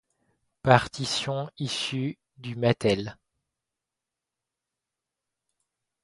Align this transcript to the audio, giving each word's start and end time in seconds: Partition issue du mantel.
Partition 0.63 1.51
issue 1.59 2.17
du 2.35 2.55
mantel. 2.55 3.15